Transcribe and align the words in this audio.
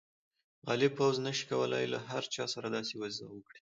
غالب 0.67 0.91
پوځ 0.99 1.15
نه 1.25 1.31
شي 1.37 1.43
کولای 1.51 1.85
له 1.93 1.99
هر 2.09 2.23
چا 2.33 2.43
سره 2.53 2.67
داسې 2.75 2.93
وضعه 3.01 3.27
وکړي. 3.31 3.59